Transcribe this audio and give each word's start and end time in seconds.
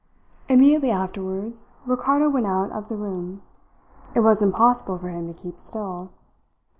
Immediately 0.49 0.89
afterwards 0.89 1.67
Ricardo 1.85 2.27
went 2.27 2.47
out 2.47 2.71
of 2.71 2.89
the 2.89 2.97
room. 2.97 3.43
It 4.15 4.21
was 4.21 4.41
impossible 4.41 4.97
for 4.97 5.09
him 5.09 5.31
to 5.31 5.39
keep 5.39 5.59
still. 5.59 6.09